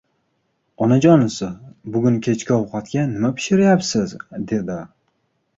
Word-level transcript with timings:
–Onajonisi, 0.85 1.49
bugun 1.97 2.17
kechki 2.29 2.55
ovqatga 2.57 3.05
nima 3.13 3.31
pishiryapsiz?– 3.41 4.17
dedi. 4.55 4.81